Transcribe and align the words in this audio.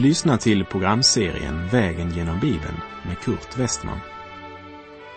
Du 0.00 0.06
lyssnar 0.06 0.36
till 0.36 0.64
programserien 0.64 1.68
Vägen 1.68 2.10
genom 2.10 2.40
Bibeln 2.40 2.80
med 3.06 3.18
Kurt 3.18 3.58
Westman. 3.58 4.00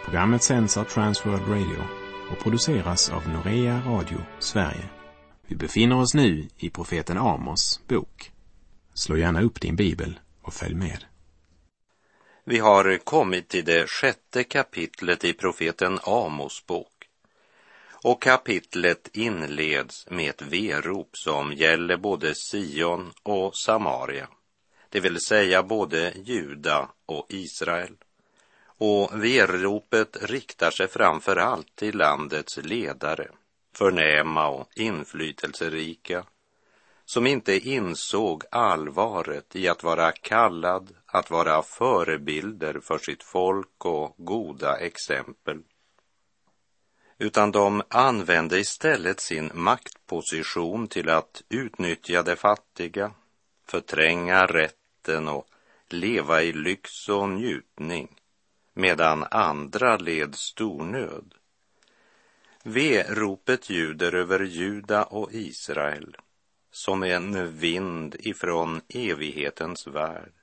Programmet 0.05 0.43
sänds 0.43 0.77
av 0.77 0.83
Transworld 0.83 1.47
Radio 1.47 1.83
och 2.31 2.43
produceras 2.43 3.09
av 3.09 3.29
Norea 3.29 3.81
Radio 3.85 4.17
Sverige. 4.39 4.89
Vi 5.47 5.55
befinner 5.55 5.99
oss 5.99 6.13
nu 6.13 6.47
i 6.57 6.69
profeten 6.69 7.17
Amos 7.17 7.81
bok. 7.87 8.31
Slå 8.93 9.17
gärna 9.17 9.41
upp 9.41 9.61
din 9.61 9.75
bibel 9.75 10.19
och 10.41 10.53
följ 10.53 10.75
med. 10.75 11.05
Vi 12.45 12.59
har 12.59 12.97
kommit 12.97 13.49
till 13.49 13.65
det 13.65 13.89
sjätte 13.89 14.43
kapitlet 14.43 15.23
i 15.23 15.33
profeten 15.33 15.99
Amos 16.03 16.65
bok. 16.65 17.09
Och 18.03 18.21
kapitlet 18.21 19.09
inleds 19.13 20.07
med 20.09 20.29
ett 20.29 20.41
verop 20.41 21.17
som 21.17 21.53
gäller 21.53 21.97
både 21.97 22.33
Sion 22.35 23.11
och 23.23 23.55
Samaria, 23.55 24.27
det 24.93 24.99
vill 24.99 25.19
säga 25.19 25.63
både 25.63 26.13
Juda 26.15 26.89
och 27.05 27.25
Israel. 27.29 27.95
Och 28.65 29.23
veropet 29.23 30.17
riktar 30.21 30.71
sig 30.71 30.87
framför 30.87 31.35
allt 31.35 31.75
till 31.75 31.97
landets 31.97 32.57
ledare, 32.57 33.27
förnäma 33.75 34.47
och 34.47 34.67
inflytelserika, 34.75 36.25
som 37.05 37.27
inte 37.27 37.69
insåg 37.69 38.43
allvaret 38.51 39.55
i 39.55 39.67
att 39.67 39.83
vara 39.83 40.11
kallad 40.11 40.95
att 41.05 41.31
vara 41.31 41.61
förebilder 41.63 42.79
för 42.79 42.97
sitt 42.97 43.23
folk 43.23 43.85
och 43.85 44.15
goda 44.17 44.77
exempel 44.77 45.59
utan 47.17 47.51
de 47.51 47.83
använde 47.89 48.59
istället 48.59 49.19
sin 49.19 49.51
maktposition 49.53 50.87
till 50.87 51.09
att 51.09 51.43
utnyttja 51.49 52.23
de 52.23 52.35
fattiga, 52.35 53.11
förtränga 53.65 54.47
rätten 55.03 55.27
och 55.27 55.47
leva 55.89 56.43
i 56.43 56.53
lyx 56.53 57.09
och 57.09 57.29
njutning, 57.29 58.15
medan 58.73 59.25
andra 59.31 59.97
led 59.97 60.35
stornöd. 60.35 61.33
V-ropet 62.63 63.69
ljuder 63.69 64.15
över 64.15 64.39
Juda 64.39 65.03
och 65.03 65.33
Israel 65.33 66.17
som 66.71 67.03
en 67.03 67.57
vind 67.57 68.15
ifrån 68.19 68.81
evighetens 68.89 69.87
värld 69.87 70.33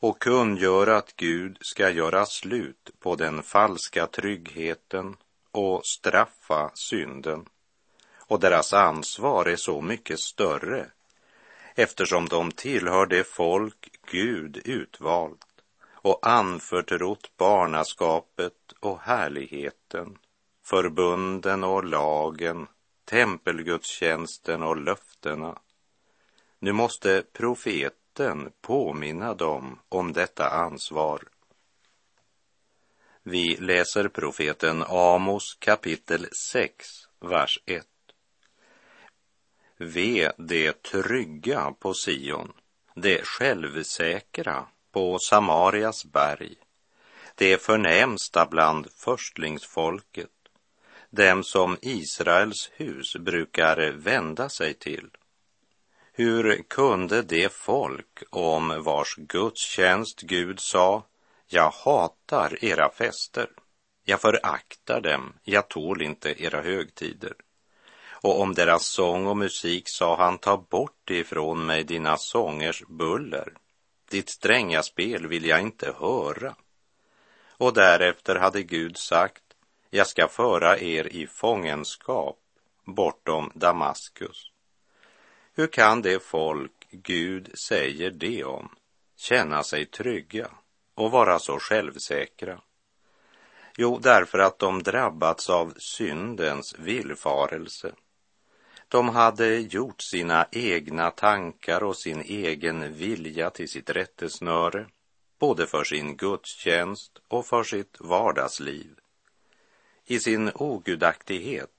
och 0.00 0.22
kungör 0.22 0.86
att 0.86 1.16
Gud 1.16 1.58
ska 1.60 1.90
göra 1.90 2.26
slut 2.26 2.90
på 3.00 3.16
den 3.16 3.42
falska 3.42 4.06
tryggheten 4.06 5.16
och 5.50 5.86
straffa 5.86 6.70
synden. 6.74 7.44
Och 8.28 8.40
deras 8.40 8.72
ansvar 8.72 9.46
är 9.46 9.56
så 9.56 9.80
mycket 9.80 10.20
större 10.20 10.90
eftersom 11.76 12.28
de 12.28 12.52
tillhör 12.52 13.06
det 13.06 13.24
folk 13.24 13.90
Gud 14.10 14.56
utvalt 14.64 15.44
och 15.92 16.26
anförtrott 16.26 17.36
barnaskapet 17.36 18.72
och 18.80 19.00
härligheten, 19.00 20.18
förbunden 20.64 21.64
och 21.64 21.84
lagen, 21.84 22.66
tempelgudstjänsten 23.04 24.62
och 24.62 24.76
löftena. 24.76 25.58
Nu 26.58 26.72
måste 26.72 27.22
profeten 27.32 28.52
påminna 28.60 29.34
dem 29.34 29.78
om 29.88 30.12
detta 30.12 30.48
ansvar 30.48 31.22
vi 33.28 33.56
läser 33.56 34.08
profeten 34.08 34.82
Amos 34.88 35.54
kapitel 35.58 36.26
6, 36.52 36.86
vers 37.20 37.58
1. 37.66 37.86
Ve 39.78 40.32
det 40.38 40.82
trygga 40.82 41.74
på 41.78 41.94
Sion, 41.94 42.52
det 42.94 43.24
självsäkra 43.24 44.66
på 44.92 45.18
Samarias 45.18 46.04
berg, 46.04 46.54
det 47.34 47.62
förnämsta 47.62 48.46
bland 48.46 48.90
förstlingsfolket, 48.92 50.30
dem 51.10 51.44
som 51.44 51.78
Israels 51.82 52.70
hus 52.74 53.16
brukar 53.16 53.92
vända 53.92 54.48
sig 54.48 54.74
till. 54.74 55.10
Hur 56.12 56.62
kunde 56.68 57.22
det 57.22 57.52
folk 57.52 58.22
om 58.30 58.82
vars 58.82 59.14
gudstjänst 59.16 60.20
Gud 60.20 60.60
sa 60.60 61.04
jag 61.48 61.70
hatar 61.70 62.64
era 62.64 62.90
fester. 62.90 63.50
Jag 64.04 64.20
föraktar 64.20 65.00
dem. 65.00 65.32
Jag 65.42 65.68
tål 65.68 66.02
inte 66.02 66.42
era 66.42 66.62
högtider. 66.62 67.34
Och 68.26 68.40
om 68.40 68.54
deras 68.54 68.86
sång 68.86 69.26
och 69.26 69.36
musik 69.36 69.88
sa 69.88 70.16
han, 70.16 70.38
ta 70.38 70.56
bort 70.56 71.10
ifrån 71.10 71.66
mig 71.66 71.84
dina 71.84 72.16
sångers 72.16 72.82
buller. 72.88 73.52
Ditt 74.10 74.28
stränga 74.28 74.82
spel 74.82 75.26
vill 75.26 75.44
jag 75.44 75.60
inte 75.60 75.94
höra. 75.98 76.54
Och 77.50 77.72
därefter 77.72 78.36
hade 78.36 78.62
Gud 78.62 78.96
sagt, 78.96 79.42
jag 79.90 80.06
ska 80.06 80.28
föra 80.28 80.78
er 80.78 81.06
i 81.06 81.26
fångenskap 81.26 82.38
bortom 82.84 83.50
Damaskus. 83.54 84.50
Hur 85.54 85.66
kan 85.66 86.02
det 86.02 86.22
folk 86.22 86.86
Gud 86.90 87.58
säger 87.58 88.10
det 88.10 88.44
om 88.44 88.68
känna 89.16 89.62
sig 89.62 89.86
trygga? 89.86 90.50
och 90.94 91.10
vara 91.10 91.38
så 91.38 91.58
självsäkra? 91.58 92.60
Jo, 93.76 93.98
därför 93.98 94.38
att 94.38 94.58
de 94.58 94.82
drabbats 94.82 95.50
av 95.50 95.74
syndens 95.76 96.74
villfarelse. 96.78 97.92
De 98.88 99.08
hade 99.08 99.58
gjort 99.58 100.02
sina 100.02 100.46
egna 100.52 101.10
tankar 101.10 101.82
och 101.82 101.96
sin 101.96 102.20
egen 102.20 102.94
vilja 102.94 103.50
till 103.50 103.68
sitt 103.68 103.90
rättesnöre, 103.90 104.86
både 105.38 105.66
för 105.66 105.84
sin 105.84 106.16
gudstjänst 106.16 107.18
och 107.28 107.46
för 107.46 107.64
sitt 107.64 107.96
vardagsliv. 108.00 108.90
I 110.04 110.20
sin 110.20 110.50
ogudaktighet 110.54 111.70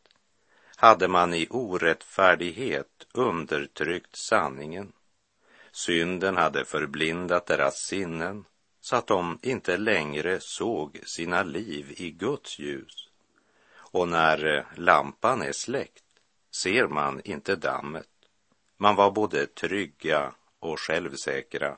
hade 0.76 1.08
man 1.08 1.34
i 1.34 1.48
orättfärdighet 1.50 3.08
undertryckt 3.14 4.16
sanningen. 4.16 4.92
Synden 5.72 6.38
hade 6.38 6.66
förblindat 6.66 7.46
deras 7.46 7.76
sinnen 7.76 8.46
så 8.82 8.96
att 8.96 9.08
de 9.08 9.40
inte 9.42 9.78
längre 9.78 10.40
såg 10.40 11.00
sina 11.06 11.44
liv 11.44 11.94
i 11.98 12.12
Guds 12.12 12.60
ljus. 12.60 13.10
Och 13.74 14.08
när 14.08 14.66
lampan 14.76 15.42
är 15.42 15.52
släckt 15.52 16.04
ser 16.64 16.88
man 16.88 17.22
inte 17.24 17.56
dammet. 17.56 18.10
Man 18.78 18.96
var 18.96 19.12
både 19.12 19.46
trygga 19.46 20.34
och 20.60 20.80
självsäkra. 20.80 21.78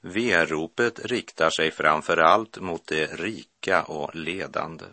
V-ropet 0.00 0.98
riktar 1.04 1.50
sig 1.50 1.70
framför 1.70 2.16
allt 2.16 2.60
mot 2.60 2.86
det 2.86 3.06
rika 3.06 3.82
och 3.82 4.14
ledande. 4.14 4.84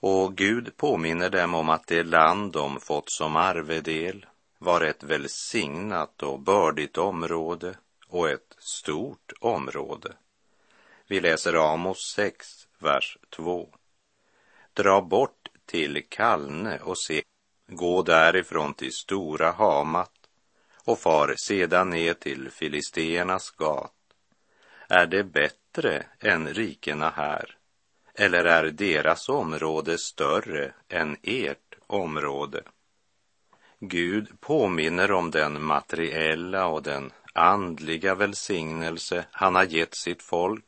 Och 0.00 0.36
Gud 0.36 0.76
påminner 0.76 1.30
dem 1.30 1.54
om 1.54 1.68
att 1.68 1.86
det 1.86 2.02
land 2.02 2.52
de 2.52 2.80
fått 2.80 3.10
som 3.10 3.36
arvedel 3.36 4.26
var 4.58 4.80
ett 4.80 5.02
välsignat 5.02 6.22
och 6.22 6.40
bördigt 6.40 6.98
område 6.98 7.74
och 8.08 8.30
ett 8.30 8.56
stort 8.58 9.32
område. 9.40 10.12
Vi 11.06 11.20
läser 11.20 11.72
Amos 11.72 12.12
6, 12.16 12.46
vers 12.78 13.18
2. 13.30 13.68
Dra 14.72 15.00
bort 15.00 15.48
till 15.66 16.04
Kalne 16.08 16.78
och 16.78 16.98
se, 16.98 17.22
gå 17.68 18.02
därifrån 18.02 18.74
till 18.74 18.92
Stora 18.92 19.50
Hamat 19.50 20.12
och 20.84 20.98
far 20.98 21.34
sedan 21.36 21.90
ner 21.90 22.14
till 22.14 22.50
Filisteernas 22.50 23.50
gat. 23.50 23.92
Är 24.88 25.06
det 25.06 25.24
bättre 25.24 26.06
än 26.20 26.48
rikena 26.48 27.10
här? 27.10 27.56
Eller 28.14 28.44
är 28.44 28.70
deras 28.70 29.28
område 29.28 29.98
större 29.98 30.72
än 30.88 31.16
ert 31.22 31.74
område? 31.86 32.62
Gud 33.80 34.40
påminner 34.40 35.12
om 35.12 35.30
den 35.30 35.64
materiella 35.64 36.66
och 36.66 36.82
den 36.82 37.12
andliga 37.34 38.14
välsignelse 38.14 39.24
han 39.30 39.54
har 39.54 39.64
gett 39.64 39.96
sitt 39.96 40.22
folk 40.22 40.64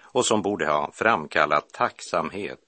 och 0.00 0.26
som 0.26 0.42
borde 0.42 0.66
ha 0.66 0.90
framkallat 0.92 1.70
tacksamhet, 1.72 2.60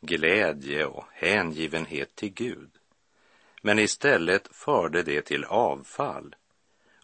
glädje 0.00 0.86
och 0.86 1.04
hängivenhet 1.12 2.16
till 2.16 2.32
Gud. 2.32 2.70
Men 3.62 3.78
istället 3.78 4.48
förde 4.52 5.02
det 5.02 5.22
till 5.22 5.44
avfall, 5.44 6.34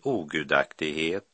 ogudaktighet, 0.03 1.25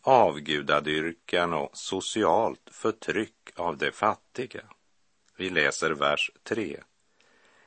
avgudadyrkan 0.00 1.52
och 1.52 1.70
socialt 1.72 2.68
förtryck 2.70 3.50
av 3.54 3.76
de 3.76 3.90
fattiga. 3.90 4.62
Vi 5.36 5.50
läser 5.50 5.90
vers 5.90 6.30
3. 6.42 6.80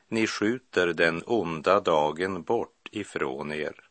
Ni 0.08 0.28
skjuter 0.28 0.88
den 0.88 1.24
onda 1.26 1.80
dagen 1.80 2.44
bort 2.44 2.90
ifrån 2.92 3.54
er 3.54 3.90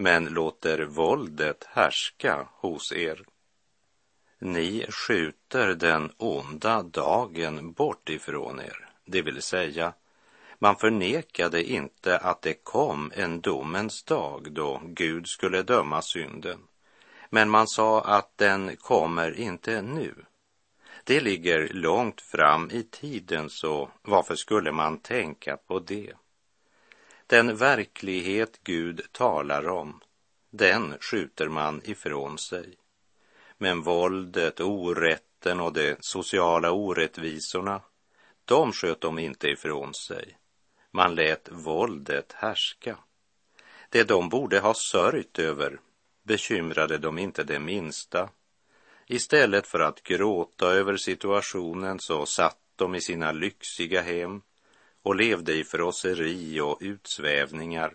men 0.00 0.24
låter 0.24 0.84
våldet 0.84 1.64
härska 1.64 2.48
hos 2.52 2.92
er. 2.92 3.24
Ni 4.38 4.86
skjuter 4.88 5.74
den 5.74 6.12
onda 6.16 6.82
dagen 6.82 7.72
bort 7.72 8.08
ifrån 8.08 8.60
er, 8.60 8.88
det 9.04 9.22
vill 9.22 9.42
säga, 9.42 9.92
man 10.58 10.76
förnekade 10.76 11.64
inte 11.64 12.18
att 12.18 12.42
det 12.42 12.54
kom 12.54 13.12
en 13.14 13.40
domens 13.40 14.02
dag 14.02 14.52
då 14.52 14.80
Gud 14.84 15.26
skulle 15.26 15.62
döma 15.62 16.02
synden, 16.02 16.58
Men 17.30 17.50
man 17.50 17.68
sa 17.68 18.00
att 18.00 18.38
den 18.38 18.76
kommer 18.76 19.38
inte 19.38 19.82
nu. 19.82 20.14
Det 21.04 21.20
ligger 21.20 21.68
långt 21.68 22.20
fram 22.20 22.70
i 22.70 22.82
tiden, 22.82 23.50
så 23.50 23.90
varför 24.02 24.34
skulle 24.34 24.72
man 24.72 24.98
tänka 24.98 25.56
på 25.56 25.78
det? 25.78 26.12
Den 27.26 27.56
verklighet 27.56 28.60
Gud 28.64 29.02
talar 29.12 29.68
om, 29.68 30.00
den 30.50 30.94
skjuter 31.00 31.48
man 31.48 31.82
ifrån 31.84 32.38
sig. 32.38 32.74
Men 33.58 33.82
våldet, 33.82 34.60
orätten 34.60 35.60
och 35.60 35.72
de 35.72 35.96
sociala 36.00 36.70
orättvisorna, 36.70 37.80
de 38.44 38.72
sköt 38.72 39.00
de 39.00 39.18
inte 39.18 39.48
ifrån 39.48 39.94
sig. 39.94 40.36
Man 40.98 41.14
lät 41.14 41.48
våldet 41.52 42.32
härska. 42.32 42.98
Det 43.88 44.04
de 44.04 44.28
borde 44.28 44.60
ha 44.60 44.74
sörjt 44.74 45.38
över 45.38 45.80
bekymrade 46.22 46.98
de 46.98 47.18
inte 47.18 47.44
det 47.44 47.58
minsta. 47.58 48.30
Istället 49.06 49.66
för 49.66 49.80
att 49.80 50.02
gråta 50.02 50.66
över 50.66 50.96
situationen 50.96 52.00
så 52.00 52.26
satt 52.26 52.58
de 52.76 52.94
i 52.94 53.00
sina 53.00 53.32
lyxiga 53.32 54.02
hem 54.02 54.42
och 55.02 55.16
levde 55.16 55.54
i 55.54 55.64
frosseri 55.64 56.60
och 56.60 56.78
utsvävningar. 56.80 57.94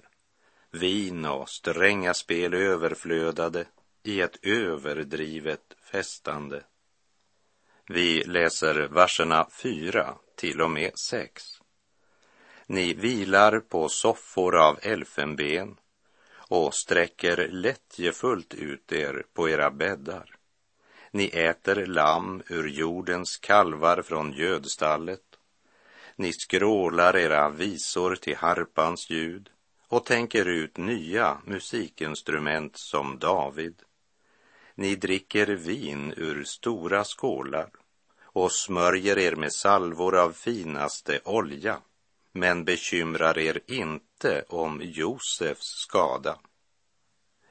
Vin 0.71 1.25
och 1.25 1.50
stränga 1.50 2.13
spel 2.13 2.53
överflödade 2.53 3.65
i 4.03 4.21
ett 4.21 4.45
överdrivet 4.45 5.75
festande. 5.91 6.63
Vi 7.88 8.23
läser 8.23 8.75
verserna 8.75 9.47
4 9.51 10.15
till 10.35 10.61
och 10.61 10.71
med 10.71 10.91
6. 10.95 11.52
Ni 12.74 12.94
vilar 12.94 13.60
på 13.60 13.90
soffor 13.90 14.56
av 14.56 14.80
elfenben 14.81 15.75
och 16.36 16.74
sträcker 16.74 17.48
lättjefullt 17.48 18.54
ut 18.54 18.92
er 18.92 19.24
på 19.34 19.50
era 19.50 19.72
bäddar. 19.72 20.36
Ni 21.12 21.25
äter 21.25 21.86
lamm 21.86 22.44
ur 22.48 22.68
jordens 22.68 23.38
kalvar 23.38 24.02
från 24.02 24.34
gödstallet. 24.34 25.40
Ni 26.16 26.34
skrålar 26.34 27.18
era 27.18 27.50
visor 27.50 28.16
till 28.16 28.36
harpans 28.36 29.10
ljud 29.10 29.50
och 29.88 30.06
tänker 30.06 30.46
ut 30.46 30.78
nya 30.78 31.38
musikinstrument 31.46 32.78
som 32.78 33.20
David. 33.20 33.81
Ni 34.75 34.96
dricker 34.96 35.48
vin 35.48 36.14
ur 36.18 36.44
stora 36.44 37.04
skålar 37.04 37.70
och 38.24 38.52
smörjer 38.52 39.18
er 39.18 39.36
med 39.36 39.54
salvor 39.54 40.16
av 40.18 40.31
finaste 40.31 41.20
olja, 41.25 41.80
men 42.33 42.65
bekymrar 42.65 43.38
er 43.38 43.59
inte 43.68 44.45
om 44.50 44.81
Josefs 44.83 45.68
skada. 45.68 46.38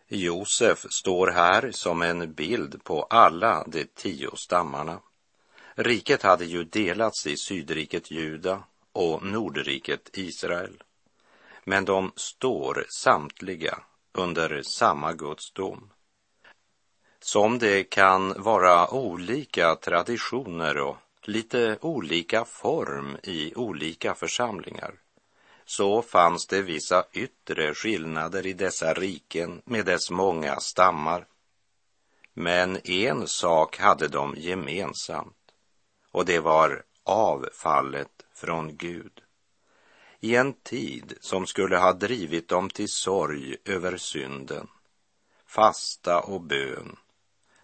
Josef 0.08 0.86
står 0.90 1.26
här 1.26 1.70
som 1.70 2.02
en 2.02 2.32
bild 2.32 2.84
på 2.84 3.02
alla 3.02 3.64
de 3.66 3.84
tio 3.84 4.36
stammarna. 4.36 5.00
Riket 5.74 6.22
hade 6.22 6.44
ju 6.44 6.64
delats 6.64 7.26
i 7.26 7.36
Sydriket 7.36 8.10
Juda 8.10 8.64
och 8.92 9.22
Nordriket 9.22 10.10
Israel. 10.12 10.82
Men 11.64 11.84
de 11.84 12.12
står 12.16 12.86
samtliga 12.88 13.78
under 14.12 14.62
samma 14.62 15.12
Guds 15.12 15.52
dom. 15.52 15.90
Som 17.20 17.58
det 17.58 17.84
kan 17.84 18.42
vara 18.42 18.90
olika 18.90 19.74
traditioner 19.74 20.78
och 20.78 20.96
lite 21.28 21.78
olika 21.80 22.44
form 22.44 23.16
i 23.22 23.54
olika 23.54 24.14
församlingar 24.14 24.94
så 25.64 26.02
fanns 26.02 26.46
det 26.46 26.62
vissa 26.62 27.04
yttre 27.12 27.74
skillnader 27.74 28.46
i 28.46 28.52
dessa 28.52 28.94
riken 28.94 29.62
med 29.64 29.86
dess 29.86 30.10
många 30.10 30.60
stammar. 30.60 31.26
Men 32.32 32.78
en 32.84 33.28
sak 33.28 33.78
hade 33.78 34.08
de 34.08 34.34
gemensamt 34.36 35.36
och 36.10 36.24
det 36.24 36.40
var 36.40 36.82
avfallet 37.04 38.26
från 38.34 38.76
Gud. 38.76 39.22
I 40.20 40.36
en 40.36 40.52
tid 40.52 41.18
som 41.20 41.46
skulle 41.46 41.76
ha 41.76 41.92
drivit 41.92 42.48
dem 42.48 42.70
till 42.70 42.88
sorg 42.88 43.56
över 43.64 43.96
synden, 43.96 44.68
fasta 45.46 46.20
och 46.20 46.40
bön, 46.40 46.96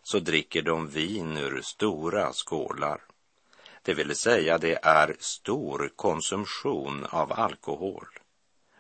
så 0.03 0.19
dricker 0.19 0.63
de 0.63 0.89
vin 0.89 1.37
ur 1.37 1.63
stora 1.63 2.33
skålar. 2.33 3.08
Det 3.89 3.95
vill 3.95 4.17
säga, 4.17 4.59
det 4.59 4.79
är 4.83 5.17
stor 5.19 5.91
konsumtion 5.97 7.07
av 7.11 7.33
alkohol 7.33 8.07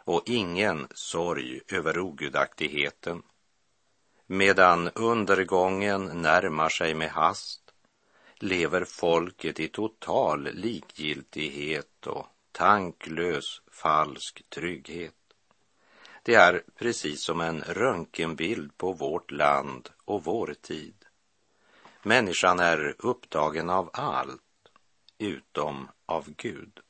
och 0.04 0.22
ingen 0.26 0.88
sorg 0.94 1.60
över 1.68 1.98
ogudaktigheten. 1.98 3.22
Medan 4.26 4.88
undergången 4.88 6.04
närmar 6.04 6.68
sig 6.68 6.94
med 6.94 7.10
hast 7.10 7.60
lever 8.36 8.84
folket 8.84 9.60
i 9.60 9.68
total 9.68 10.48
likgiltighet 10.52 12.06
och 12.06 12.26
tanklös 12.52 13.62
falsk 13.72 14.42
trygghet. 14.48 15.14
Det 16.22 16.34
är 16.34 16.62
precis 16.78 17.22
som 17.22 17.40
en 17.40 17.60
röntgenbild 17.60 18.76
på 18.76 18.92
vårt 18.92 19.30
land 19.30 19.88
och 20.04 20.24
vår 20.24 20.54
tid. 20.62 21.04
Människan 22.02 22.60
är 22.60 22.94
upptagen 22.98 23.70
av 23.70 23.90
allt 23.92 24.42
utom 25.18 25.88
av 26.06 26.34
Gud. 26.36 26.80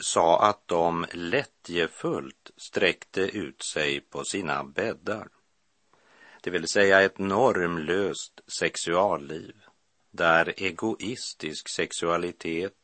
Sa 0.00 0.38
att 0.38 0.68
de 0.68 1.06
lättjefullt 1.12 2.50
sträckte 2.56 3.20
ut 3.20 3.62
sig 3.62 4.00
på 4.00 4.24
sina 4.24 4.64
bäddar. 4.64 5.28
Det 6.42 6.50
vill 6.50 6.68
säga 6.68 7.02
ett 7.02 7.18
normlöst 7.18 8.40
sexualliv 8.58 9.54
där 10.10 10.54
egoistisk 10.56 11.68
sexualitet, 11.76 12.74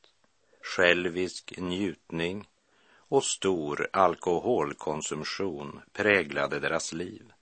självisk 0.63 1.55
njutning 1.57 2.49
och 2.97 3.25
stor 3.25 3.89
alkoholkonsumtion 3.93 5.81
präglade 5.93 6.61
deras 6.61 6.93
liv. 6.93 7.33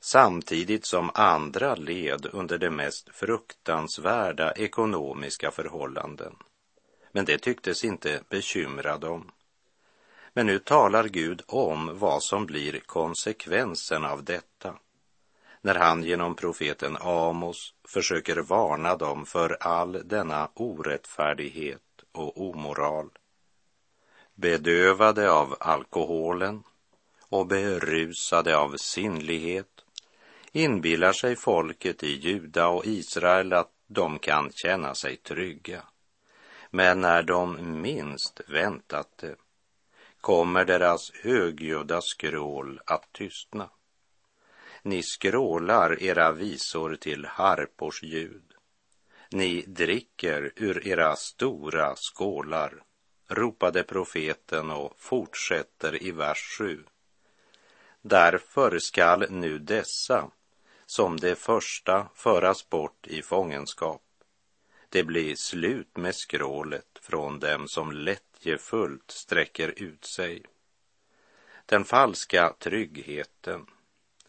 Samtidigt 0.00 0.86
som 0.86 1.10
andra 1.14 1.74
led 1.74 2.26
under 2.32 2.58
de 2.58 2.70
mest 2.70 3.08
fruktansvärda 3.12 4.52
ekonomiska 4.52 5.50
förhållanden 5.50 6.36
men 7.12 7.24
det 7.24 7.38
tycktes 7.38 7.84
inte 7.84 8.20
bekymra 8.28 8.98
dem. 8.98 9.30
Men 10.32 10.46
nu 10.46 10.58
talar 10.58 11.04
Gud 11.08 11.42
om 11.46 11.98
vad 11.98 12.22
som 12.22 12.46
blir 12.46 12.80
konsekvensen 12.80 14.04
av 14.04 14.24
detta 14.24 14.74
när 15.62 15.74
han 15.74 16.02
genom 16.02 16.34
profeten 16.34 16.96
Amos 17.00 17.74
försöker 17.88 18.36
varna 18.36 18.96
dem 18.96 19.26
för 19.26 19.56
all 19.60 19.92
denna 20.04 20.50
orättfärdighet 20.54 21.82
och 22.12 22.40
omoral. 22.40 23.10
Bedövade 24.34 25.30
av 25.32 25.56
alkoholen 25.60 26.62
och 27.28 27.46
berusade 27.46 28.56
av 28.56 28.76
sinnlighet 28.76 29.84
inbillar 30.52 31.12
sig 31.12 31.36
folket 31.36 32.02
i 32.02 32.12
Juda 32.12 32.68
och 32.68 32.86
Israel 32.86 33.52
att 33.52 33.70
de 33.86 34.18
kan 34.18 34.50
känna 34.52 34.94
sig 34.94 35.16
trygga. 35.16 35.82
Men 36.70 37.00
när 37.00 37.22
de 37.22 37.80
minst 37.80 38.40
väntat 38.48 39.08
det 39.16 39.36
kommer 40.20 40.64
deras 40.64 41.12
högljudda 41.14 42.00
skrål 42.00 42.80
att 42.86 43.12
tystna. 43.12 43.70
Ni 44.82 45.02
skrålar 45.02 46.02
era 46.02 46.32
visor 46.32 46.96
till 46.96 47.26
harpors 47.26 48.02
ljud. 48.02 48.54
Ni 49.30 49.62
dricker 49.66 50.52
ur 50.56 50.86
era 50.86 51.16
stora 51.16 51.94
skålar, 51.96 52.82
ropade 53.28 53.82
profeten 53.82 54.70
och 54.70 54.94
fortsätter 54.98 56.02
i 56.02 56.10
vers 56.10 56.56
7. 56.58 56.84
Därför 58.02 58.78
skall 58.78 59.26
nu 59.30 59.58
dessa, 59.58 60.30
som 60.86 61.16
det 61.16 61.34
första, 61.34 62.08
föras 62.14 62.68
bort 62.68 63.06
i 63.06 63.22
fångenskap 63.22 64.02
det 64.90 65.04
blir 65.04 65.34
slut 65.34 65.96
med 65.96 66.14
skrålet 66.14 66.98
från 67.00 67.40
dem 67.40 67.68
som 67.68 67.92
lättjefullt 67.92 69.10
sträcker 69.10 69.74
ut 69.76 70.04
sig. 70.04 70.42
Den 71.66 71.84
falska 71.84 72.54
tryggheten, 72.58 73.66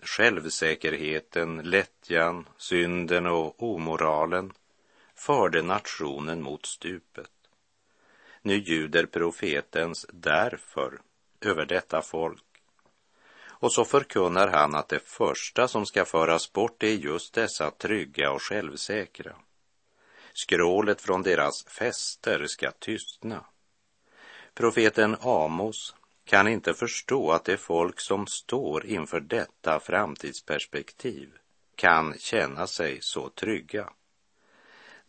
självsäkerheten, 0.01 1.57
lättjan, 1.57 2.49
synden 2.57 3.25
och 3.25 3.63
omoralen 3.63 4.53
förde 5.15 5.61
nationen 5.61 6.41
mot 6.41 6.65
stupet. 6.65 7.31
Nu 8.41 8.55
ljuder 8.57 9.05
profetens 9.05 10.05
därför 10.13 11.01
över 11.41 11.65
detta 11.65 12.01
folk. 12.01 12.43
Och 13.43 13.73
så 13.73 13.85
förkunnar 13.85 14.47
han 14.47 14.75
att 14.75 14.89
det 14.89 14.99
första 14.99 15.67
som 15.67 15.85
ska 15.85 16.05
föras 16.05 16.53
bort 16.53 16.83
är 16.83 16.87
just 16.87 17.33
dessa 17.33 17.71
trygga 17.71 18.31
och 18.31 18.41
självsäkra. 18.41 19.35
Skrålet 20.33 21.01
från 21.01 21.21
deras 21.21 21.65
fester 21.65 22.45
ska 22.47 22.71
tystna. 22.71 23.45
Profeten 24.53 25.17
Amos 25.21 25.95
kan 26.25 26.47
inte 26.47 26.73
förstå 26.73 27.31
att 27.31 27.45
det 27.45 27.57
folk 27.57 27.99
som 27.99 28.27
står 28.27 28.85
inför 28.85 29.19
detta 29.19 29.79
framtidsperspektiv 29.79 31.29
kan 31.75 32.17
känna 32.17 32.67
sig 32.67 32.97
så 33.01 33.29
trygga. 33.29 33.89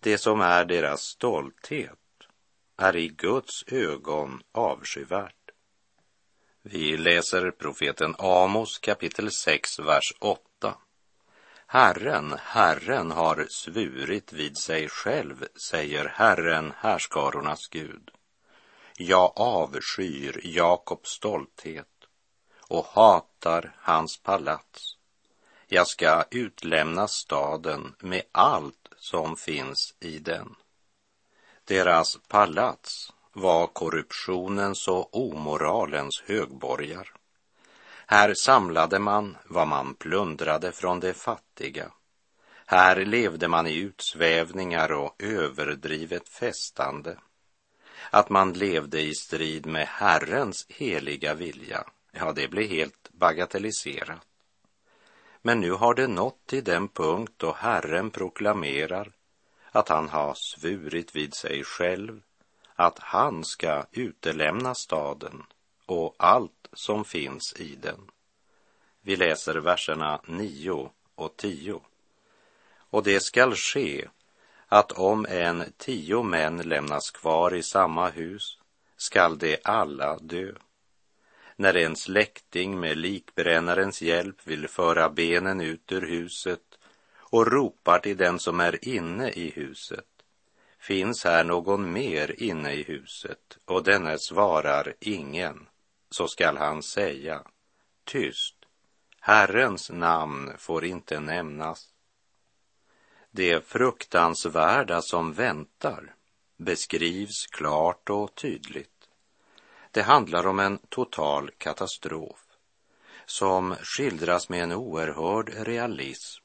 Det 0.01 0.19
som 0.19 0.41
är 0.41 0.65
deras 0.65 1.03
stolthet 1.03 1.99
är 2.77 2.97
i 2.97 3.09
Guds 3.09 3.65
ögon 3.67 4.43
avskyvärt. 4.53 5.51
Vi 6.63 6.97
läser 6.97 7.51
profeten 7.51 8.15
Amos 8.19 8.79
kapitel 8.79 9.31
6, 9.31 9.79
vers 9.79 10.15
8. 10.19 10.52
Herren, 11.73 12.37
Herren 12.39 13.11
har 13.11 13.47
svurit 13.51 14.33
vid 14.33 14.57
sig 14.57 14.89
själv, 14.89 15.47
säger 15.57 16.05
Herren, 16.05 16.73
härskarornas 16.77 17.69
Gud. 17.69 18.11
Jag 18.97 19.33
avskyr 19.37 20.41
Jakobs 20.45 21.11
stolthet 21.11 21.89
och 22.69 22.87
hatar 22.87 23.77
hans 23.79 24.23
palats. 24.23 24.97
Jag 25.67 25.87
ska 25.87 26.25
utlämna 26.31 27.09
staden 27.09 27.95
med 27.99 28.23
allt 28.33 28.89
som 28.97 29.37
finns 29.37 29.95
i 30.01 30.19
den. 30.19 30.55
Deras 31.65 32.19
palats 32.29 33.13
var 33.33 33.67
korruptionens 33.67 34.89
och 34.89 35.17
omoralens 35.17 36.23
högborgar. 36.27 37.22
Här 38.13 38.35
samlade 38.35 38.99
man 38.99 39.37
vad 39.45 39.69
man 39.69 39.95
plundrade 39.95 40.73
från 40.73 41.01
de 41.01 41.15
fattiga. 41.15 41.93
Här 42.67 43.05
levde 43.05 43.49
man 43.49 43.67
i 43.67 43.77
utsvävningar 43.77 44.93
och 44.93 45.15
överdrivet 45.19 46.29
festande. 46.29 47.17
Att 48.11 48.31
man 48.31 48.53
levde 48.53 49.01
i 49.01 49.15
strid 49.15 49.67
med 49.67 49.87
Herrens 49.87 50.67
heliga 50.69 51.35
vilja, 51.35 51.85
ja, 52.13 52.33
det 52.33 52.49
blev 52.49 52.69
helt 52.69 53.09
bagatelliserat. 53.13 54.27
Men 55.43 55.61
nu 55.61 55.71
har 55.71 55.95
det 55.95 56.07
nått 56.07 56.47
till 56.47 56.65
den 56.65 56.89
punkt 56.89 57.33
då 57.37 57.53
Herren 57.53 58.11
proklamerar 58.11 59.13
att 59.71 59.89
han 59.89 60.09
har 60.09 60.35
svurit 60.35 61.17
vid 61.17 61.35
sig 61.35 61.65
själv 61.65 62.21
att 62.75 62.99
han 62.99 63.45
ska 63.45 63.85
utelämna 63.93 64.75
staden 64.75 65.43
och 65.87 66.15
allt 66.19 66.62
som 66.73 67.05
finns 67.05 67.55
i 67.57 67.77
den. 67.77 68.11
Vi 69.01 69.17
läser 69.17 69.55
verserna 69.55 70.21
9 70.27 70.91
och 71.15 71.37
10. 71.37 71.81
Och 72.75 73.03
det 73.03 73.21
skall 73.21 73.55
ske 73.55 74.09
att 74.67 74.93
om 74.93 75.27
en 75.29 75.65
tio 75.77 76.23
män 76.23 76.57
lämnas 76.57 77.11
kvar 77.11 77.55
i 77.55 77.63
samma 77.63 78.09
hus 78.09 78.59
skall 78.97 79.39
de 79.39 79.57
alla 79.65 80.19
dö. 80.19 80.53
När 81.57 81.77
en 81.77 81.97
släkting 81.97 82.81
med 82.81 82.97
likbrännarens 82.97 84.03
hjälp 84.03 84.47
vill 84.47 84.69
föra 84.69 85.11
benen 85.11 85.61
ut 85.61 85.93
ur 85.93 86.07
huset 86.07 86.79
och 87.17 87.47
ropar 87.47 87.99
till 87.99 88.17
den 88.17 88.39
som 88.39 88.61
är 88.61 88.89
inne 88.89 89.31
i 89.31 89.51
huset. 89.51 90.07
Finns 90.79 91.25
här 91.25 91.45
någon 91.45 91.93
mer 91.93 92.43
inne 92.43 92.73
i 92.73 92.83
huset? 92.83 93.59
Och 93.65 93.85
denne 93.85 94.19
svarar 94.19 94.95
ingen. 95.01 95.69
Så 96.13 96.29
skall 96.29 96.57
han 96.57 96.83
säga, 96.83 97.43
tyst, 98.05 98.57
Herrens 99.21 99.91
namn 99.91 100.53
får 100.59 100.85
inte 100.85 101.21
nämnas. 101.21 101.89
Det 103.31 103.67
fruktansvärda 103.67 105.03
som 105.03 105.33
väntar 105.33 106.15
beskrivs 106.57 107.47
klart 107.47 108.11
och 108.11 108.35
tydligt. 108.35 109.09
Det 109.91 110.03
handlar 110.03 110.47
om 110.47 110.61
en 110.61 110.79
total 110.79 111.51
katastrof 111.59 112.41
som 113.27 113.75
skildras 113.83 114.49
med 114.49 114.63
en 114.63 114.73
oerhörd 114.73 115.49
realism. 115.55 116.45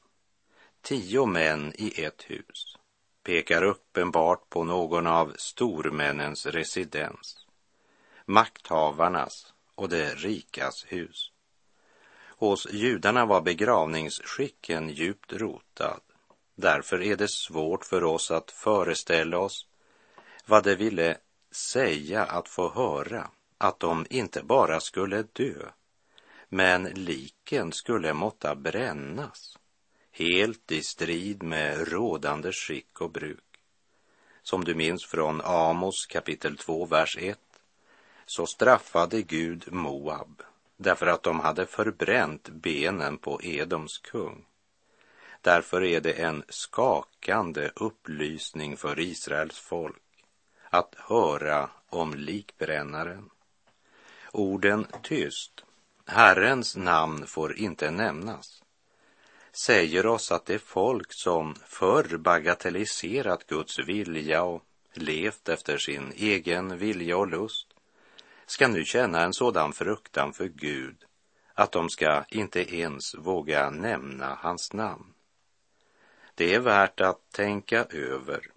Tio 0.82 1.26
män 1.26 1.72
i 1.74 2.02
ett 2.04 2.22
hus 2.22 2.76
pekar 3.22 3.62
uppenbart 3.62 4.48
på 4.48 4.64
någon 4.64 5.06
av 5.06 5.34
stormännens 5.38 6.46
residens, 6.46 7.46
makthavarnas 8.24 9.54
och 9.78 9.88
de 9.88 10.06
rikas 10.06 10.84
hus. 10.88 11.30
Hos 12.36 12.66
judarna 12.72 13.26
var 13.26 13.40
begravningsskicken 13.40 14.88
djupt 14.88 15.32
rotad 15.32 16.00
Därför 16.60 17.02
är 17.02 17.16
det 17.16 17.30
svårt 17.30 17.84
för 17.84 18.04
oss 18.04 18.30
att 18.30 18.50
föreställa 18.50 19.38
oss 19.38 19.66
vad 20.46 20.64
det 20.64 20.74
ville 20.74 21.16
säga 21.50 22.24
att 22.24 22.48
få 22.48 22.70
höra 22.70 23.30
att 23.58 23.80
de 23.80 24.06
inte 24.10 24.42
bara 24.42 24.80
skulle 24.80 25.22
dö, 25.22 25.70
men 26.48 26.84
liken 26.84 27.72
skulle 27.72 28.12
måtta 28.14 28.54
brännas, 28.54 29.58
helt 30.10 30.72
i 30.72 30.82
strid 30.82 31.42
med 31.42 31.92
rådande 31.92 32.52
skick 32.52 33.00
och 33.00 33.10
bruk. 33.10 33.44
Som 34.42 34.64
du 34.64 34.74
minns 34.74 35.06
från 35.06 35.40
Amos 35.40 36.06
kapitel 36.06 36.56
2, 36.56 36.86
vers 36.86 37.16
1, 37.20 37.38
så 38.28 38.46
straffade 38.46 39.22
Gud 39.22 39.72
Moab 39.72 40.42
därför 40.78 41.06
att 41.06 41.22
de 41.22 41.40
hade 41.40 41.66
förbränt 41.66 42.48
benen 42.48 43.18
på 43.18 43.40
Edoms 43.42 43.98
kung. 43.98 44.44
Därför 45.40 45.84
är 45.84 46.00
det 46.00 46.12
en 46.12 46.44
skakande 46.48 47.70
upplysning 47.74 48.76
för 48.76 49.00
Israels 49.00 49.58
folk 49.58 50.02
att 50.70 50.94
höra 50.98 51.70
om 51.88 52.14
likbrännaren. 52.14 53.30
Orden 54.32 54.86
tyst, 55.02 55.64
Herrens 56.06 56.76
namn 56.76 57.26
får 57.26 57.56
inte 57.56 57.90
nämnas, 57.90 58.62
säger 59.66 60.06
oss 60.06 60.32
att 60.32 60.46
det 60.46 60.58
folk 60.58 61.12
som 61.12 61.54
förr 61.66 62.16
bagatelliserat 62.16 63.46
Guds 63.46 63.78
vilja 63.78 64.42
och 64.42 64.62
levt 64.92 65.48
efter 65.48 65.78
sin 65.78 66.12
egen 66.16 66.78
vilja 66.78 67.16
och 67.16 67.28
lust 67.28 67.67
ska 68.50 68.68
nu 68.68 68.84
känna 68.84 69.22
en 69.22 69.34
sådan 69.34 69.72
fruktan 69.72 70.32
för 70.32 70.48
Gud 70.48 71.04
att 71.54 71.72
de 71.72 71.90
ska 71.90 72.24
inte 72.28 72.76
ens 72.76 73.14
våga 73.14 73.70
nämna 73.70 74.34
hans 74.34 74.72
namn. 74.72 75.14
Det 76.34 76.54
är 76.54 76.60
värt 76.60 77.00
att 77.00 77.30
tänka 77.32 77.84
över 77.84 78.50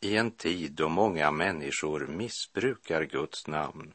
i 0.00 0.16
en 0.16 0.30
tid 0.30 0.72
då 0.72 0.88
många 0.88 1.30
människor 1.30 2.06
missbrukar 2.06 3.02
Guds 3.02 3.46
namn 3.46 3.92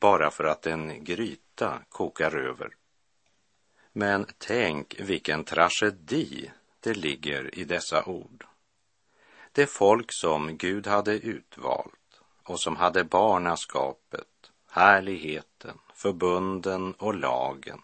bara 0.00 0.30
för 0.30 0.44
att 0.44 0.66
en 0.66 1.04
gryta 1.04 1.82
kokar 1.88 2.36
över. 2.36 2.74
Men 3.92 4.26
tänk 4.38 5.00
vilken 5.00 5.44
tragedi 5.44 6.50
det 6.80 6.94
ligger 6.94 7.58
i 7.58 7.64
dessa 7.64 8.04
ord. 8.04 8.46
Det 9.52 9.66
folk 9.66 10.06
som 10.08 10.56
Gud 10.56 10.86
hade 10.86 11.12
utvalt 11.12 12.20
och 12.42 12.60
som 12.60 12.76
hade 12.76 13.04
barnaskapet, 13.04 14.41
härligheten, 14.72 15.78
förbunden 15.94 16.94
och 16.94 17.14
lagen, 17.14 17.82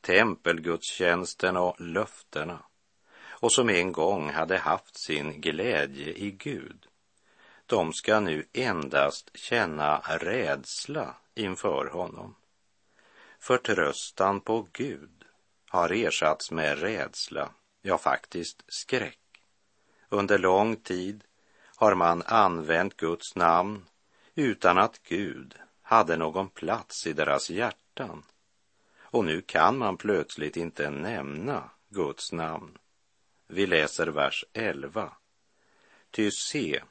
tempelgudstjänsten 0.00 1.56
och 1.56 1.80
löftena 1.80 2.58
och 3.24 3.52
som 3.52 3.68
en 3.68 3.92
gång 3.92 4.30
hade 4.30 4.58
haft 4.58 4.96
sin 4.96 5.40
glädje 5.40 6.12
i 6.12 6.30
Gud, 6.30 6.86
de 7.66 7.92
ska 7.92 8.20
nu 8.20 8.46
endast 8.52 9.30
känna 9.34 9.98
rädsla 9.98 11.14
inför 11.34 11.86
honom. 11.86 12.34
Förtröstan 13.38 14.40
på 14.40 14.68
Gud 14.72 15.24
har 15.68 15.90
ersatts 15.92 16.50
med 16.50 16.78
rädsla, 16.78 17.50
ja 17.82 17.98
faktiskt 17.98 18.64
skräck. 18.68 19.42
Under 20.08 20.38
lång 20.38 20.76
tid 20.76 21.24
har 21.76 21.94
man 21.94 22.22
använt 22.26 22.96
Guds 22.96 23.36
namn 23.36 23.84
utan 24.34 24.78
att 24.78 25.02
Gud 25.02 25.54
hade 25.88 26.16
någon 26.16 26.48
plats 26.48 27.06
i 27.06 27.12
deras 27.12 27.50
hjärtan. 27.50 28.22
Och 28.98 29.24
nu 29.24 29.42
kan 29.42 29.78
man 29.78 29.96
plötsligt 29.96 30.56
inte 30.56 30.90
nämna 30.90 31.70
Guds 31.88 32.32
namn. 32.32 32.78
Vi 33.46 33.66
läser 33.66 34.06
vers 34.06 34.44
11. 34.52 35.12
Ty 36.10 36.30
se, 36.30 36.82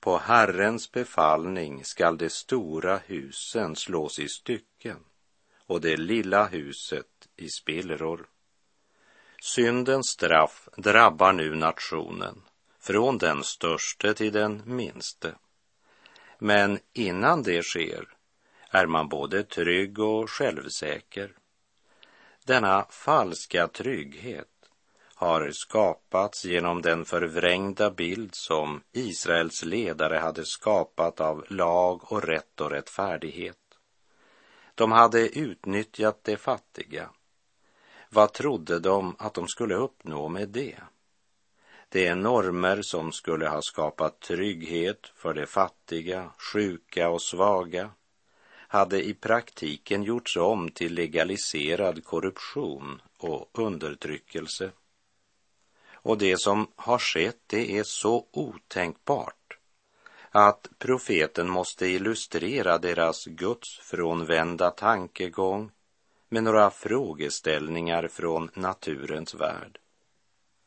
på 0.00 0.18
Herrens 0.18 0.92
befallning 0.92 1.84
skall 1.84 2.18
de 2.18 2.30
stora 2.30 2.96
husen 2.96 3.76
slås 3.76 4.18
i 4.18 4.28
stycken 4.28 4.98
och 5.66 5.80
det 5.80 5.96
lilla 5.96 6.46
huset 6.46 7.28
i 7.36 7.48
spillror. 7.48 8.28
Syndens 9.42 10.08
straff 10.08 10.68
drabbar 10.76 11.32
nu 11.32 11.54
nationen 11.54 12.42
från 12.80 13.18
den 13.18 13.44
störste 13.44 14.14
till 14.14 14.32
den 14.32 14.62
minste. 14.64 15.34
Men 16.38 16.78
innan 16.92 17.42
det 17.42 17.62
sker 17.62 18.17
är 18.70 18.86
man 18.86 19.08
både 19.08 19.42
trygg 19.42 19.98
och 19.98 20.30
självsäker. 20.30 21.32
Denna 22.44 22.86
falska 22.90 23.68
trygghet 23.68 24.48
har 25.14 25.50
skapats 25.52 26.44
genom 26.44 26.82
den 26.82 27.04
förvrängda 27.04 27.90
bild 27.90 28.34
som 28.34 28.82
Israels 28.92 29.64
ledare 29.64 30.16
hade 30.16 30.44
skapat 30.44 31.20
av 31.20 31.44
lag 31.48 32.12
och 32.12 32.24
rätt 32.24 32.60
och 32.60 32.70
rättfärdighet. 32.70 33.58
De 34.74 34.92
hade 34.92 35.38
utnyttjat 35.38 36.24
de 36.24 36.36
fattiga. 36.36 37.10
Vad 38.10 38.32
trodde 38.32 38.78
de 38.78 39.16
att 39.18 39.34
de 39.34 39.48
skulle 39.48 39.74
uppnå 39.74 40.28
med 40.28 40.48
det? 40.48 40.76
Det 41.88 42.06
är 42.06 42.14
normer 42.14 42.82
som 42.82 43.12
skulle 43.12 43.48
ha 43.48 43.62
skapat 43.62 44.20
trygghet 44.20 45.12
för 45.14 45.34
de 45.34 45.46
fattiga, 45.46 46.30
sjuka 46.52 47.08
och 47.10 47.22
svaga 47.22 47.90
hade 48.68 49.02
i 49.02 49.14
praktiken 49.14 50.02
gjorts 50.02 50.36
om 50.36 50.70
till 50.70 50.94
legaliserad 50.94 52.04
korruption 52.04 53.02
och 53.16 53.48
undertryckelse. 53.52 54.70
Och 55.92 56.18
det 56.18 56.40
som 56.40 56.68
har 56.76 56.98
skett, 56.98 57.38
det 57.46 57.78
är 57.78 57.84
så 57.84 58.26
otänkbart 58.30 59.58
att 60.30 60.68
profeten 60.78 61.50
måste 61.50 61.86
illustrera 61.86 62.78
deras 62.78 63.24
gudsfrånvända 63.24 64.70
tankegång 64.70 65.70
med 66.28 66.42
några 66.42 66.70
frågeställningar 66.70 68.08
från 68.08 68.50
naturens 68.54 69.34
värld. 69.34 69.78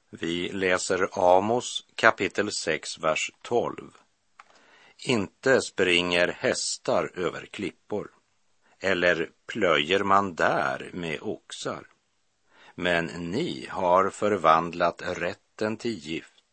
Vi 0.10 0.50
läser 0.50 1.10
Amos 1.12 1.88
kapitel 1.96 2.52
6, 2.52 3.00
vers 3.00 3.32
12. 3.42 3.98
Inte 5.04 5.62
springer 5.62 6.28
hästar 6.28 7.12
över 7.16 7.46
klippor, 7.46 8.12
eller 8.80 9.30
plöjer 9.46 10.04
man 10.04 10.36
där 10.36 10.90
med 10.94 11.22
oxar. 11.22 11.88
Men 12.76 13.06
ni 13.06 13.68
har 13.70 14.10
förvandlat 14.10 15.02
rätten 15.06 15.78
till 15.78 15.98
gift 15.98 16.44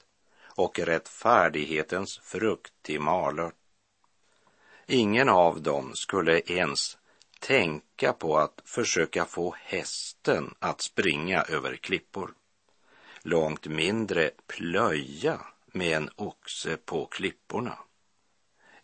och 0.41 0.79
rättfärdighetens 0.79 2.19
frukt 2.23 2.73
till 2.83 3.01
malört. 3.01 3.55
Ingen 4.87 5.29
av 5.29 5.63
dem 5.63 5.93
skulle 5.95 6.41
ens 6.41 6.99
tänka 7.41 8.13
på 8.13 8.39
att 8.39 8.63
försöka 8.65 9.25
få 9.25 9.55
hästen 9.59 10.55
att 10.59 10.81
springa 10.81 11.43
över 11.43 11.77
klippor. 11.77 12.35
Långt 13.23 13.67
mindre 13.67 14.31
plöja 14.47 15.41
med 15.67 15.97
en 15.97 16.11
oxe 16.17 16.77
på 16.77 17.07
klipporna. 17.07 17.79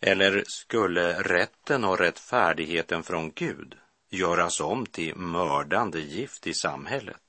Eller 0.07 0.43
skulle 0.47 1.23
rätten 1.23 1.83
och 1.83 1.99
rättfärdigheten 1.99 3.03
från 3.03 3.31
Gud 3.31 3.75
göras 4.09 4.61
om 4.61 4.85
till 4.85 5.15
mördande 5.15 5.99
gift 5.99 6.47
i 6.47 6.53
samhället? 6.53 7.21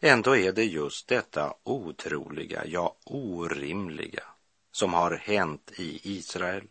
Ändå 0.00 0.36
är 0.36 0.52
det 0.52 0.64
just 0.64 1.08
detta 1.08 1.54
otroliga, 1.62 2.62
ja 2.66 2.96
orimliga, 3.04 4.22
som 4.72 4.94
har 4.94 5.10
hänt 5.10 5.72
i 5.76 6.00
Israel. 6.02 6.64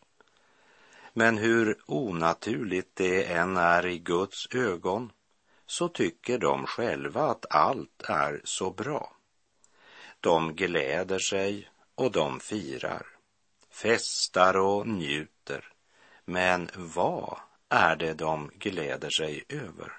Men 1.13 1.37
hur 1.37 1.77
onaturligt 1.85 2.95
det 2.95 3.24
än 3.24 3.57
är 3.57 3.85
i 3.85 4.00
Guds 4.00 4.48
ögon 4.55 5.11
så 5.65 5.87
tycker 5.87 6.37
de 6.37 6.65
själva 6.65 7.22
att 7.22 7.46
allt 7.50 8.03
är 8.07 8.41
så 8.43 8.72
bra. 8.72 9.15
De 10.20 10.55
gläder 10.55 11.20
sig 11.20 11.70
och 11.96 12.11
de 12.11 12.39
firar, 12.39 13.14
festar 13.75 14.57
och 14.57 14.88
njuter. 14.88 15.74
Men 16.25 16.70
vad 16.75 17.38
är 17.70 17.96
det 17.96 18.14
de 18.14 18.51
gläder 18.53 19.09
sig 19.09 19.44
över? 19.50 19.94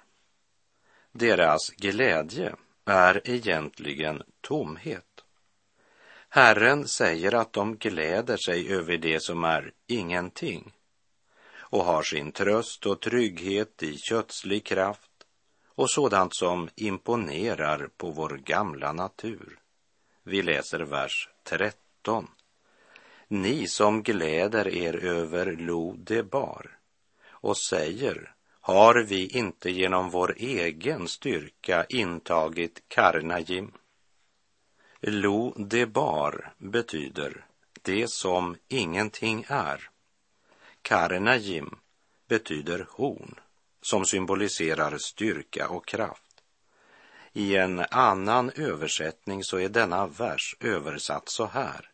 Deras 1.13 1.71
glädje 1.71 2.55
är 2.85 3.31
egentligen 3.31 4.23
tomhet. 4.41 5.25
Herren 6.29 6.89
säger 6.89 7.35
att 7.35 7.53
de 7.53 7.77
gläder 7.77 8.37
sig 8.37 8.73
över 8.73 8.97
det 8.97 9.21
som 9.21 9.45
är 9.45 9.73
ingenting 9.87 10.73
och 11.57 11.85
har 11.85 12.03
sin 12.03 12.33
tröst 12.33 12.87
och 12.87 13.01
trygghet 13.01 13.83
i 13.83 13.99
kötslig 13.99 14.65
kraft 14.65 15.11
och 15.67 15.91
sådant 15.91 16.37
som 16.37 16.69
imponerar 16.75 17.89
på 17.97 18.11
vår 18.11 18.37
gamla 18.45 18.93
natur. 18.93 19.59
Vi 20.23 20.43
läser 20.43 20.81
vers 20.81 21.29
13. 21.43 22.29
Ni 23.29 23.69
som 23.69 24.03
gläder 24.03 24.69
er 24.69 25.05
över 25.05 25.57
Lodebar 25.57 26.79
och 27.29 27.57
säger 27.57 28.35
har 28.61 28.95
vi 28.95 29.27
inte 29.27 29.71
genom 29.71 30.11
vår 30.11 30.35
egen 30.37 31.09
styrka 31.09 31.85
intagit 31.89 32.83
Karnajim? 32.89 33.73
Lodebar 35.01 36.55
betyder 36.59 37.45
det 37.83 38.11
som 38.11 38.57
ingenting 38.69 39.45
är. 39.49 39.91
Karnajim 40.83 41.79
betyder 42.29 42.87
horn 42.91 43.35
som 43.83 44.05
symboliserar 44.05 44.99
styrka 44.99 45.69
och 45.69 45.87
kraft. 45.87 46.43
I 47.33 47.57
en 47.57 47.85
annan 47.91 48.51
översättning 48.51 49.45
så 49.45 49.59
är 49.59 49.69
denna 49.69 50.07
vers 50.07 50.57
översatt 50.61 51.29
så 51.29 51.47
här. 51.47 51.91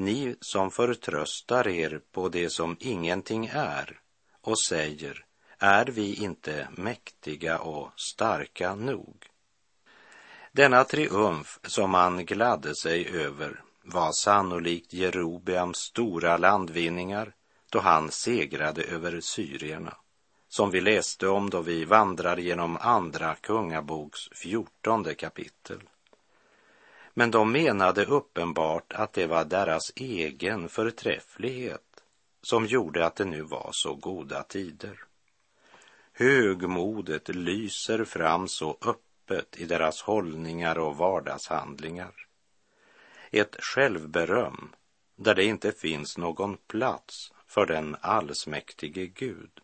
Ni 0.00 0.36
som 0.40 0.70
förtröstar 0.70 1.68
er 1.68 2.00
på 2.12 2.28
det 2.28 2.50
som 2.50 2.76
ingenting 2.80 3.46
är 3.52 4.00
och 4.40 4.60
säger 4.60 5.24
är 5.58 5.86
vi 5.86 6.14
inte 6.14 6.68
mäktiga 6.76 7.58
och 7.58 7.90
starka 7.96 8.74
nog? 8.74 9.26
Denna 10.52 10.84
triumf 10.84 11.58
som 11.62 11.90
man 11.90 12.26
gladde 12.26 12.74
sig 12.74 13.08
över 13.08 13.62
var 13.82 14.12
sannolikt 14.12 14.92
Jerobeams 14.92 15.78
stora 15.78 16.36
landvinningar 16.36 17.32
då 17.70 17.78
han 17.78 18.10
segrade 18.10 18.82
över 18.82 19.20
syrierna, 19.20 19.96
som 20.48 20.70
vi 20.70 20.80
läste 20.80 21.28
om 21.28 21.50
då 21.50 21.60
vi 21.60 21.84
vandrar 21.84 22.36
genom 22.36 22.76
Andra 22.80 23.34
Kungaboks 23.34 24.28
fjortonde 24.32 25.14
kapitel. 25.14 25.87
Men 27.18 27.30
de 27.30 27.52
menade 27.52 28.04
uppenbart 28.04 28.92
att 28.92 29.12
det 29.12 29.26
var 29.26 29.44
deras 29.44 29.92
egen 29.96 30.68
förträfflighet 30.68 32.04
som 32.42 32.66
gjorde 32.66 33.06
att 33.06 33.16
det 33.16 33.24
nu 33.24 33.42
var 33.42 33.70
så 33.72 33.94
goda 33.94 34.42
tider. 34.42 35.04
Högmodet 36.12 37.28
lyser 37.28 38.04
fram 38.04 38.48
så 38.48 38.78
öppet 38.80 39.56
i 39.56 39.64
deras 39.64 40.02
hållningar 40.02 40.78
och 40.78 40.96
vardagshandlingar. 40.96 42.26
Ett 43.30 43.56
självberöm 43.58 44.74
där 45.16 45.34
det 45.34 45.44
inte 45.44 45.72
finns 45.72 46.18
någon 46.18 46.56
plats 46.56 47.32
för 47.46 47.66
den 47.66 47.96
allsmäktige 48.00 49.06
Gud. 49.06 49.60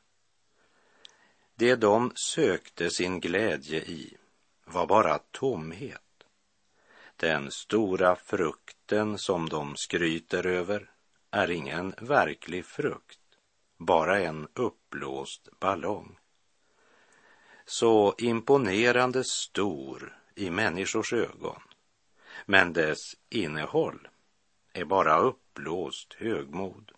Det 1.54 1.76
de 1.76 2.12
sökte 2.14 2.90
sin 2.90 3.20
glädje 3.20 3.78
i 3.78 4.16
var 4.64 4.86
bara 4.86 5.18
tomhet. 5.18 6.03
Den 7.16 7.50
stora 7.50 8.16
frukten 8.16 9.18
som 9.18 9.48
de 9.48 9.76
skryter 9.76 10.46
över 10.46 10.90
är 11.30 11.50
ingen 11.50 11.94
verklig 11.98 12.64
frukt, 12.64 13.20
bara 13.78 14.20
en 14.20 14.48
uppblåst 14.54 15.48
ballong 15.60 16.18
så 17.66 18.14
imponerande 18.18 19.24
stor 19.24 20.18
i 20.34 20.50
människors 20.50 21.12
ögon, 21.12 21.62
men 22.46 22.72
dess 22.72 23.00
innehåll 23.30 24.08
är 24.72 24.84
bara 24.84 25.18
uppblåst 25.18 26.14
högmod. 26.14 26.92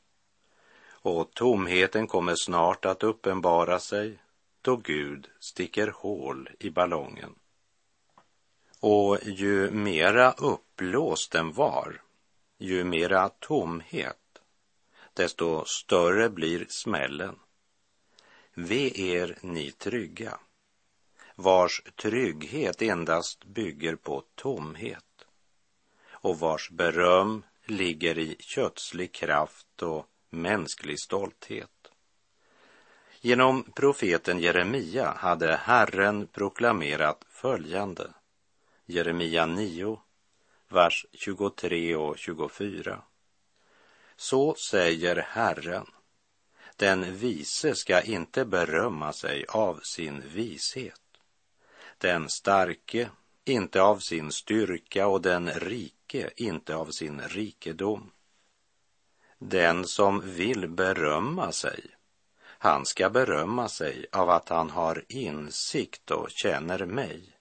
Och 0.89 1.35
tomheten 1.35 2.07
kommer 2.07 2.35
snart 2.35 2.85
att 2.85 3.03
uppenbara 3.03 3.79
sig 3.79 4.19
då 4.63 4.77
Gud 4.77 5.29
sticker 5.41 5.89
hål 5.89 6.51
i 6.59 6.71
ballongen. 6.71 7.35
Och 8.81 9.19
ju 9.23 9.71
mera 9.71 10.33
uppblåst 10.33 11.33
den 11.33 11.53
var, 11.53 12.03
ju 12.59 12.85
mera 12.85 13.29
tomhet, 13.29 14.43
desto 15.15 15.65
större 15.65 16.31
blir 16.31 16.67
smällen. 16.69 17.39
Ve 18.55 19.01
er 19.01 19.39
ni 19.41 19.71
trygga, 19.71 20.39
vars 21.35 21.83
trygghet 21.97 22.83
endast 22.83 23.45
bygger 23.45 23.97
på 23.97 24.23
tomhet 24.35 25.27
och 26.11 26.39
vars 26.39 26.71
beröm 26.71 27.43
ligger 27.65 28.19
i 28.19 28.37
kötslig 28.39 29.13
kraft 29.13 29.83
och 29.83 30.07
mänsklig 30.31 31.01
stolthet. 31.01 31.71
Genom 33.21 33.63
profeten 33.63 34.41
Jeremia 34.41 35.13
hade 35.17 35.57
Herren 35.57 36.27
proklamerat 36.27 37.25
följande. 37.29 38.11
Jeremia 38.89 39.47
9, 39.47 40.01
vers 40.69 41.07
23 41.13 41.97
och 41.97 42.19
24. 42.19 43.03
Så 44.17 44.55
säger 44.55 45.17
Herren, 45.17 45.87
den 46.77 47.17
vise 47.17 47.75
ska 47.75 48.03
inte 48.03 48.45
berömma 48.45 49.13
sig 49.13 49.45
av 49.49 49.81
sin 49.83 50.21
vishet, 50.21 51.01
den 51.99 52.29
starke 52.29 53.11
inte 53.45 53.83
av 53.83 53.99
sin 53.99 54.33
styrka 54.33 55.07
och 55.07 55.23
den 55.23 55.51
rike 55.51 56.31
inte 56.37 56.77
av 56.77 56.87
sin 56.91 57.21
rikedom. 57.21 58.11
Den 59.39 59.85
som 59.85 60.21
vill 60.21 60.69
berömma 60.69 61.53
sig, 61.53 61.85
han 62.43 62.87
ska 62.87 63.11
berömma 63.11 63.69
sig 63.69 64.07
av 64.13 64.31
att 64.31 64.49
han 64.49 64.71
har 64.71 65.05
insikt 65.09 66.11
och 66.11 66.31
känner 66.31 66.87
mig, 66.87 67.36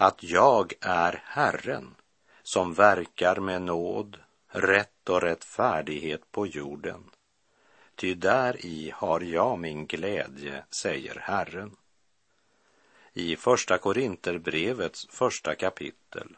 att 0.00 0.22
jag 0.22 0.72
är 0.80 1.22
Herren 1.24 1.94
som 2.42 2.74
verkar 2.74 3.36
med 3.36 3.62
nåd, 3.62 4.16
rätt 4.48 5.08
och 5.08 5.22
rättfärdighet 5.22 6.32
på 6.32 6.46
jorden. 6.46 7.10
Ty 7.94 8.14
där 8.14 8.66
i 8.66 8.92
har 8.94 9.20
jag 9.20 9.58
min 9.58 9.86
glädje, 9.86 10.64
säger 10.70 11.20
Herren. 11.20 11.76
I 13.12 13.36
Första 13.36 13.78
Korinterbrevets 13.78 15.06
första 15.10 15.54
kapitel, 15.54 16.36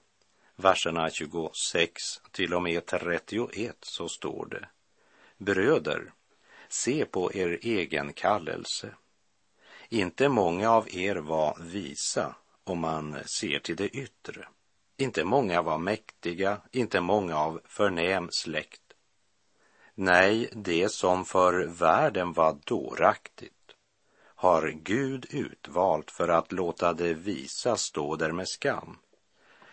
verserna 0.57 1.11
26 1.11 1.93
till 2.31 2.55
och 2.55 2.63
med 2.63 2.87
31 2.87 3.77
så 3.81 4.09
står 4.09 4.47
det 4.47 4.69
Bröder, 5.37 6.13
se 6.69 7.05
på 7.05 7.33
er 7.35 7.59
egen 7.63 8.13
kallelse. 8.13 8.95
Inte 9.89 10.29
många 10.29 10.71
av 10.71 10.95
er 10.95 11.17
var 11.17 11.57
visa 11.61 12.35
om 12.71 12.79
man 12.81 13.17
ser 13.27 13.59
till 13.59 13.77
det 13.77 13.89
yttre. 13.89 14.49
Inte 14.97 15.25
många 15.25 15.63
var 15.63 15.79
mäktiga, 15.79 16.61
inte 16.73 17.01
många 17.01 17.39
av 17.39 17.61
förnäm 17.65 18.29
släkt. 18.33 18.83
Nej, 19.95 20.51
det 20.53 20.93
som 20.93 21.25
för 21.25 21.67
världen 21.67 22.33
var 22.33 22.59
dåraktigt 22.65 23.53
har 24.35 24.69
Gud 24.69 25.27
utvalt 25.31 26.11
för 26.11 26.29
att 26.29 26.53
låta 26.53 26.93
det 26.93 27.15
visa 27.15 27.77
stå 27.77 28.17
där 28.17 28.33
med 28.33 28.49
skam. 28.49 28.99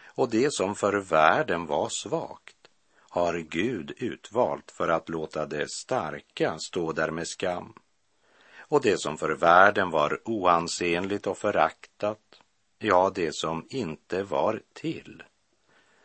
Och 0.05 0.29
det 0.29 0.53
som 0.53 0.75
för 0.75 0.93
världen 0.93 1.65
var 1.65 1.89
svagt 1.89 2.55
har 2.99 3.37
Gud 3.37 3.91
utvalt 3.97 4.71
för 4.71 4.87
att 4.87 5.09
låta 5.09 5.45
det 5.45 5.69
starka 5.71 6.59
stå 6.59 6.91
där 6.91 7.11
med 7.11 7.27
skam. 7.27 7.73
Och 8.57 8.81
det 8.81 8.99
som 8.99 9.17
för 9.17 9.35
världen 9.35 9.89
var 9.89 10.19
oansenligt 10.25 11.27
och 11.27 11.37
föraktat, 11.37 12.26
ja, 12.79 13.11
det 13.15 13.35
som 13.35 13.67
inte 13.69 14.23
var 14.23 14.61
till, 14.73 15.23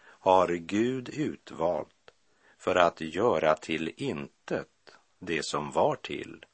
har 0.05 0.49
Gud 0.49 1.09
utvalt 1.09 2.13
för 2.59 2.77
att 2.77 3.01
göra 3.01 3.55
till 3.55 3.93
intet 3.97 4.69
det 5.19 5.45
som 5.45 5.71
var 5.71 5.97
till, 5.97 6.45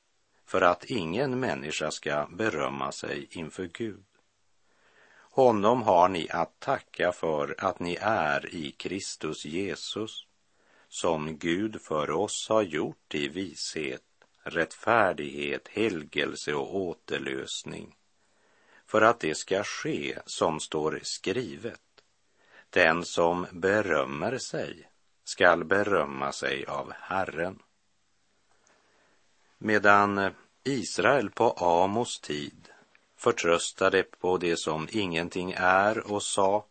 för 0.47 0.61
att 0.61 0.85
ingen 0.85 1.41
människa 1.41 1.91
ska 1.91 2.27
berömma 2.31 2.93
sig 2.93 3.29
inför 3.31 3.65
Gud. 3.73 4.05
Honom 5.31 5.83
har 5.83 6.09
ni 6.09 6.29
att 6.31 6.61
tacka 6.61 7.13
för 7.13 7.55
att 7.59 7.81
ni 7.81 7.99
är 8.01 8.55
i 8.55 8.71
Kristus 8.71 9.45
Jesus, 9.45 10.27
som 10.89 11.39
Gud 11.39 11.83
för 11.83 12.11
oss 12.11 12.47
har 12.49 12.63
gjort 12.63 13.15
i 13.15 13.29
vishet, 13.29 14.03
rättfärdighet, 14.43 15.69
helgelse 15.69 16.55
och 16.55 16.77
återlösning, 16.77 17.97
för 18.89 19.03
att 19.03 19.21
det 19.21 19.35
ska 19.35 19.65
ske 19.65 20.19
som 20.27 20.61
står 20.61 21.01
skrivet. 21.03 21.81
Den 22.71 23.05
som 23.05 23.47
berömmer 23.53 24.39
sig 24.39 24.89
skall 25.25 25.65
berömma 25.65 26.33
sig 26.33 26.65
av 26.67 26.93
Herren. 26.93 27.59
Medan 29.59 30.31
Israel 30.65 31.31
på 31.31 31.51
Amos 31.51 32.21
tid 32.21 32.69
förtröstade 33.17 34.03
på 34.03 34.39
det 34.39 34.57
som 34.57 34.89
ingenting 34.91 35.55
är 35.57 36.13
och 36.13 36.23
sa, 36.23 36.65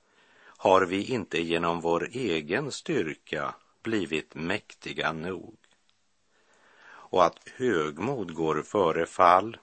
har 0.58 0.86
vi 0.86 1.04
inte 1.04 1.42
genom 1.42 1.82
vår 1.82 2.10
egen 2.12 2.72
styrka 2.72 3.56
blivit 3.84 4.36
mäktiga 4.36 5.14
nog. 5.14 5.58
Och 6.88 7.26
att 7.26 7.50
högmod 7.56 8.34
går 8.34 8.62
före 8.62 9.06
fall, 9.06 9.58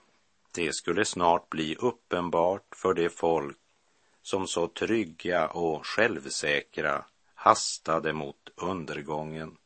det 0.55 0.73
skulle 0.73 1.05
snart 1.05 1.51
bli 1.51 1.77
uppenbart 1.79 2.67
för 2.77 2.95
det 2.95 3.09
folk 3.09 3.57
som 4.23 4.47
så 4.47 4.69
trygga 4.69 5.49
och 5.49 5.87
självsäkra 5.87 7.05
hastade 7.35 8.13
mot 8.13 8.51
undergången. 8.57 9.57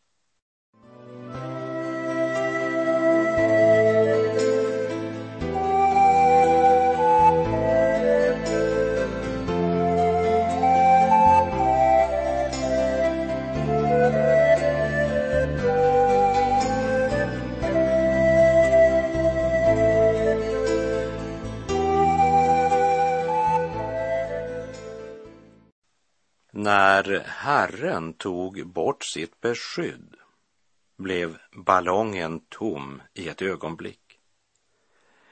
Herren 27.48 28.12
tog 28.12 28.66
bort 28.66 29.04
sitt 29.04 29.40
beskydd 29.40 30.16
blev 30.96 31.38
ballongen 31.52 32.40
tom 32.48 33.02
i 33.14 33.28
ett 33.28 33.42
ögonblick. 33.42 34.18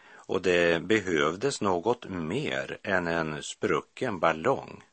Och 0.08 0.42
det 0.42 0.82
behövdes 0.82 1.60
något 1.60 2.08
mer 2.08 2.78
än 2.82 3.06
en 3.06 3.42
sprucken 3.42 4.20
ballong 4.20 4.84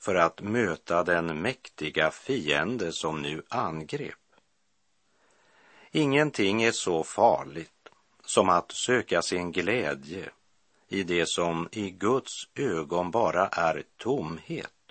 för 0.00 0.14
att 0.14 0.40
möta 0.40 1.04
den 1.04 1.42
mäktiga 1.42 2.10
fiende 2.10 2.92
som 2.92 3.22
nu 3.22 3.42
angrep. 3.48 4.34
Ingenting 5.90 6.62
är 6.62 6.72
så 6.72 7.04
farligt 7.04 7.88
som 8.24 8.48
att 8.48 8.72
söka 8.72 9.22
sin 9.22 9.52
glädje 9.52 10.30
i 10.88 11.02
det 11.02 11.26
som 11.28 11.68
i 11.72 11.90
Guds 11.90 12.48
ögon 12.54 13.10
bara 13.10 13.48
är 13.48 13.82
tomhet 13.96 14.81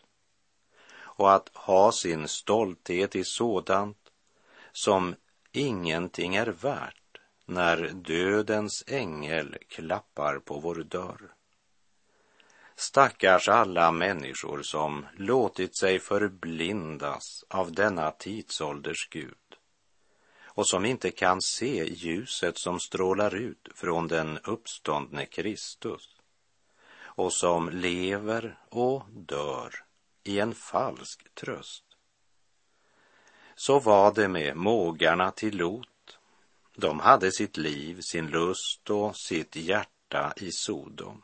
och 1.22 1.34
att 1.34 1.50
ha 1.54 1.92
sin 1.92 2.28
stolthet 2.28 3.16
i 3.16 3.24
sådant 3.24 3.98
som 4.72 5.16
ingenting 5.52 6.36
är 6.36 6.48
värt 6.48 7.18
när 7.46 7.90
dödens 7.94 8.84
ängel 8.88 9.58
klappar 9.68 10.40
på 10.40 10.60
vår 10.60 10.76
dörr. 10.76 11.34
Stackars 12.76 13.50
alla 13.50 13.92
människor 13.92 14.62
som 14.62 15.06
låtit 15.18 15.78
sig 15.78 16.00
förblindas 16.00 17.46
av 17.48 17.72
denna 17.72 18.12
tidsålders 18.12 19.10
Gud 19.12 19.58
och 20.44 20.68
som 20.68 20.86
inte 20.86 21.12
kan 21.12 21.42
se 21.42 21.94
ljuset 21.94 22.58
som 22.58 22.80
strålar 22.80 23.36
ut 23.36 23.68
från 23.76 24.08
den 24.08 24.40
uppståndne 24.44 25.26
Kristus 25.26 26.10
och 27.00 27.34
som 27.34 27.70
lever 27.70 28.60
och 28.70 29.04
dör 29.10 29.91
i 30.24 30.40
en 30.40 30.56
falsk 30.56 31.34
tröst. 31.34 31.84
Så 33.56 33.80
var 33.80 34.14
det 34.14 34.28
med 34.28 34.58
mågarna 34.58 35.32
till 35.32 35.58
Lot. 35.58 36.20
De 36.76 37.00
hade 37.00 37.32
sitt 37.32 37.58
liv, 37.58 38.02
sin 38.02 38.28
lust 38.28 38.90
och 38.90 39.18
sitt 39.18 39.56
hjärta 39.56 40.34
i 40.36 40.52
Sodom. 40.52 41.22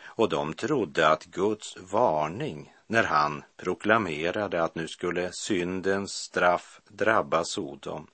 Och 0.00 0.28
de 0.28 0.54
trodde 0.54 1.08
att 1.08 1.24
Guds 1.24 1.76
varning 1.76 2.74
när 2.86 3.04
han 3.04 3.44
proklamerade 3.56 4.62
att 4.62 4.74
nu 4.74 4.88
skulle 4.88 5.30
syndens 5.32 6.12
straff 6.12 6.80
drabba 6.88 7.44
Sodom, 7.44 8.06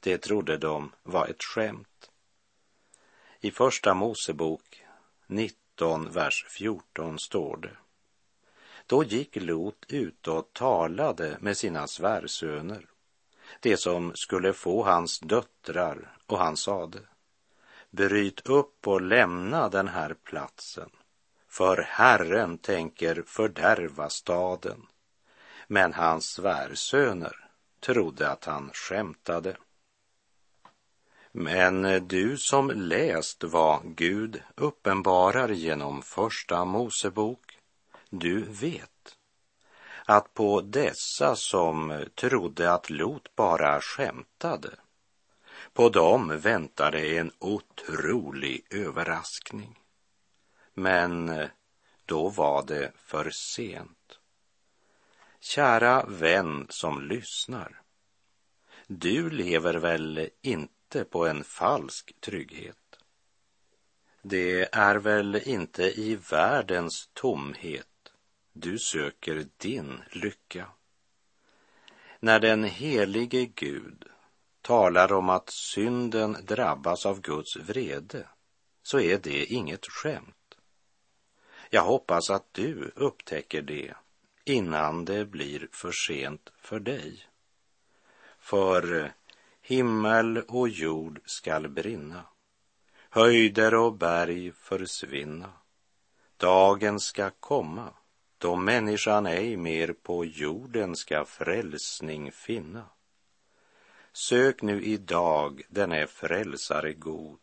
det 0.00 0.18
trodde 0.18 0.56
de 0.56 0.92
var 1.02 1.26
ett 1.26 1.42
skämt. 1.42 2.10
I 3.40 3.50
Första 3.50 3.94
Mosebok 3.94 4.84
19, 5.26 6.10
vers 6.12 6.46
14 6.48 7.18
står 7.18 7.56
det. 7.56 7.76
Då 8.90 9.04
gick 9.04 9.36
Lot 9.36 9.84
ut 9.88 10.28
och 10.28 10.52
talade 10.52 11.36
med 11.40 11.56
sina 11.56 11.86
svärsöner, 11.86 12.86
det 13.60 13.76
som 13.76 14.14
skulle 14.14 14.52
få 14.52 14.84
hans 14.84 15.20
döttrar, 15.20 16.16
och 16.26 16.38
han 16.38 16.56
sade, 16.56 16.98
bryt 17.90 18.46
upp 18.46 18.88
och 18.88 19.00
lämna 19.00 19.68
den 19.68 19.88
här 19.88 20.14
platsen, 20.14 20.90
för 21.48 21.76
Herren 21.76 22.58
tänker 22.58 23.22
fördärva 23.26 24.08
staden. 24.08 24.86
Men 25.66 25.94
hans 25.94 26.30
svärsöner 26.30 27.48
trodde 27.80 28.30
att 28.30 28.44
han 28.44 28.70
skämtade. 28.72 29.56
Men 31.32 32.06
du 32.08 32.36
som 32.36 32.70
läst 32.70 33.44
vad 33.44 33.96
Gud 33.96 34.42
uppenbarar 34.54 35.48
genom 35.48 36.02
Första 36.02 36.64
Mosebok 36.64 37.49
du 38.10 38.40
vet 38.42 39.16
att 40.04 40.34
på 40.34 40.60
dessa 40.60 41.36
som 41.36 42.04
trodde 42.14 42.72
att 42.72 42.90
Lot 42.90 43.36
bara 43.36 43.80
skämtade, 43.80 44.70
på 45.72 45.88
dem 45.88 46.38
väntade 46.38 47.16
en 47.18 47.32
otrolig 47.38 48.66
överraskning. 48.70 49.78
Men 50.74 51.28
eh, 51.28 51.48
då 52.06 52.28
var 52.28 52.66
det 52.66 52.92
för 52.96 53.30
sent. 53.30 54.18
Kära 55.40 56.04
vän 56.06 56.66
som 56.68 57.08
lyssnar. 57.08 57.80
Du 58.86 59.30
lever 59.30 59.74
väl 59.74 60.28
inte 60.42 61.04
på 61.04 61.26
en 61.26 61.44
falsk 61.44 62.20
trygghet? 62.20 62.76
Det 64.22 64.68
är 64.72 64.96
väl 64.96 65.42
inte 65.44 65.82
i 65.82 66.16
världens 66.30 67.10
tomhet 67.12 67.89
du 68.52 68.78
söker 68.78 69.46
din 69.56 70.02
lycka? 70.10 70.66
När 72.20 72.40
den 72.40 72.64
helige 72.64 73.46
Gud 73.46 74.04
talar 74.62 75.12
om 75.12 75.28
att 75.28 75.50
synden 75.50 76.36
drabbas 76.42 77.06
av 77.06 77.20
Guds 77.20 77.56
vrede 77.56 78.28
så 78.82 79.00
är 79.00 79.18
det 79.18 79.44
inget 79.44 79.86
skämt. 79.86 80.36
Jag 81.70 81.82
hoppas 81.82 82.30
att 82.30 82.54
du 82.54 82.92
upptäcker 82.96 83.62
det 83.62 83.94
innan 84.44 85.04
det 85.04 85.24
blir 85.24 85.68
för 85.72 85.92
sent 85.92 86.50
för 86.58 86.80
dig. 86.80 87.26
För 88.38 89.12
himmel 89.62 90.38
och 90.38 90.68
jord 90.68 91.20
skall 91.24 91.68
brinna, 91.68 92.24
höjder 93.10 93.74
och 93.74 93.94
berg 93.94 94.52
försvinna. 94.52 95.52
Dagen 96.36 97.00
ska 97.00 97.30
komma 97.30 97.94
då 98.40 98.56
människan 98.56 99.26
ej 99.26 99.56
mer 99.56 99.92
på 99.92 100.24
jorden 100.24 100.96
ska 100.96 101.24
frälsning 101.24 102.32
finna. 102.32 102.84
Sök 104.12 104.62
nu 104.62 104.82
idag 104.82 105.62
denne 105.68 106.06
frälsare 106.06 106.92
god, 106.92 107.40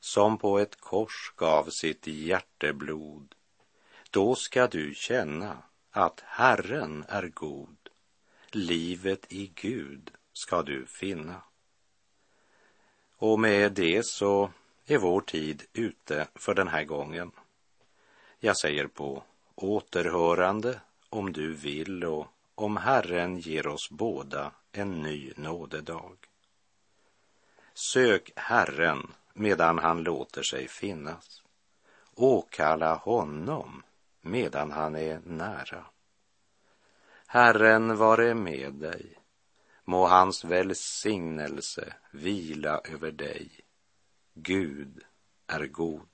som 0.00 0.38
på 0.38 0.58
ett 0.58 0.80
kors 0.80 1.32
gav 1.36 1.68
sitt 1.70 2.06
hjärteblod. 2.06 3.34
Då 4.10 4.34
ska 4.34 4.66
du 4.66 4.94
känna 4.94 5.62
att 5.90 6.20
Herren 6.26 7.04
är 7.08 7.28
god, 7.28 7.76
livet 8.50 9.32
i 9.32 9.52
Gud 9.54 10.10
ska 10.32 10.62
du 10.62 10.86
finna. 10.86 11.42
Och 13.16 13.40
med 13.40 13.72
det 13.72 14.06
så 14.06 14.50
är 14.86 14.98
vår 14.98 15.20
tid 15.20 15.62
ute 15.72 16.28
för 16.34 16.54
den 16.54 16.68
här 16.68 16.84
gången. 16.84 17.32
Jag 18.38 18.58
säger 18.58 18.86
på 18.86 19.22
återhörande 19.54 20.80
om 21.08 21.32
du 21.32 21.52
vill 21.52 22.04
och 22.04 22.26
om 22.54 22.76
Herren 22.76 23.38
ger 23.38 23.66
oss 23.66 23.90
båda 23.90 24.52
en 24.72 25.02
ny 25.02 25.32
nådedag. 25.36 26.16
Sök 27.74 28.30
Herren 28.36 29.12
medan 29.32 29.78
han 29.78 30.02
låter 30.02 30.42
sig 30.42 30.68
finnas. 30.68 31.42
Åkalla 32.14 32.94
honom 32.94 33.82
medan 34.20 34.70
han 34.70 34.96
är 34.96 35.20
nära. 35.24 35.86
Herren 37.26 37.96
vare 37.96 38.34
med 38.34 38.72
dig. 38.72 39.18
Må 39.84 40.06
hans 40.06 40.44
välsignelse 40.44 41.94
vila 42.10 42.80
över 42.84 43.10
dig. 43.10 43.50
Gud 44.34 45.04
är 45.46 45.66
god. 45.66 46.13